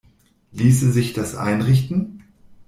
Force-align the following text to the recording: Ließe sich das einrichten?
Ließe 0.53 0.91
sich 0.91 1.13
das 1.13 1.35
einrichten? 1.35 2.23